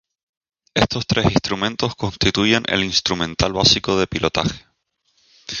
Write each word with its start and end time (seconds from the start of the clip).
Estos 0.73 1.05
tres 1.05 1.25
instrumentos 1.29 1.93
constituyen 1.93 2.63
el 2.69 2.83
instrumental 2.83 3.53
básico 3.53 3.99
de 3.99 4.07
pilotaje. 4.07 4.65